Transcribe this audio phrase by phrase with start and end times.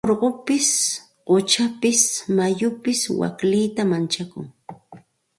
[0.09, 0.69] Urqupis
[1.27, 2.01] quchapis
[2.37, 4.45] mayupis waklita manchakun.